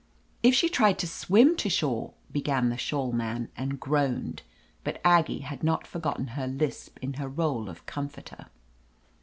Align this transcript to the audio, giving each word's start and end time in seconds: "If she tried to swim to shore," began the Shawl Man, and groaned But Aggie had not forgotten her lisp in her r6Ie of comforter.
"If 0.41 0.55
she 0.55 0.67
tried 0.67 0.97
to 0.97 1.07
swim 1.07 1.55
to 1.57 1.69
shore," 1.69 2.15
began 2.31 2.69
the 2.69 2.75
Shawl 2.77 3.11
Man, 3.11 3.49
and 3.55 3.79
groaned 3.79 4.41
But 4.83 4.99
Aggie 5.05 5.41
had 5.45 5.63
not 5.63 5.85
forgotten 5.85 6.29
her 6.29 6.47
lisp 6.47 6.97
in 7.03 7.13
her 7.13 7.29
r6Ie 7.29 7.69
of 7.69 7.85
comforter. 7.85 8.47